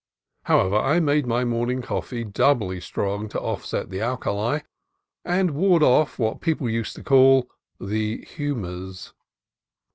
[0.45, 4.61] However, I made my morning coffee doubly strong to offset the alkali
[5.23, 7.47] and ward off what people used to call
[7.79, 9.13] the "humours."